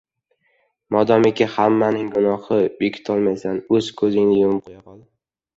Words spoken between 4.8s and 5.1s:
qol.